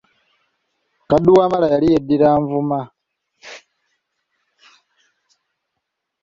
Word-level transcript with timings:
Kadduwamala 1.09 1.65
yali 1.73 1.87
yeddira 1.91 2.29
Nvuma. 2.41 2.79